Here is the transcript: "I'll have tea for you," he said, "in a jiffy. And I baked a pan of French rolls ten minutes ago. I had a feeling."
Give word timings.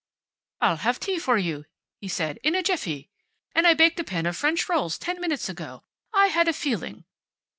"I'll 0.61 0.77
have 0.77 0.99
tea 0.99 1.19
for 1.19 1.37
you," 1.37 1.65
he 1.99 2.07
said, 2.07 2.39
"in 2.41 2.55
a 2.55 2.63
jiffy. 2.63 3.11
And 3.53 3.67
I 3.67 3.75
baked 3.75 3.99
a 3.99 4.03
pan 4.03 4.25
of 4.25 4.35
French 4.35 4.67
rolls 4.67 4.97
ten 4.97 5.21
minutes 5.21 5.47
ago. 5.47 5.83
I 6.11 6.29
had 6.29 6.47
a 6.47 6.53
feeling." 6.53 7.05